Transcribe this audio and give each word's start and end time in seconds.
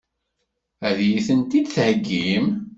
Ad 0.87 0.97
iyi-tent-id-theggim? 1.05 2.47